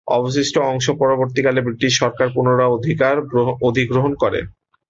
[0.07, 2.73] অবশিষ্ট অংশ পরবর্তীকালে ব্রিটিশ সরকার পুনরায়
[3.61, 4.47] অধিগ্রহণ করে নেয়।